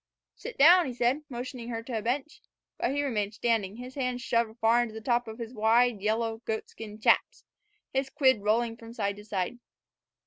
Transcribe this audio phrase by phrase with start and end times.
[0.33, 2.41] "Sit down," he said, motioning her to a bench.
[2.79, 6.41] But he remained standing, his hands shoved far into the top of his wide, yellow,
[6.43, 7.43] goatskin "chaps,"
[7.93, 9.59] his quid rolling from side to side.